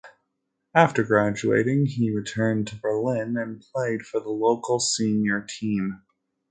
After 0.73 1.03
graduating 1.03 1.85
he 1.85 2.09
returned 2.09 2.65
to 2.69 2.75
Berlin 2.75 3.37
and 3.37 3.61
played 3.71 4.01
for 4.01 4.19
the 4.19 4.31
local 4.31 4.79
senior 4.79 5.45
team. 5.47 6.01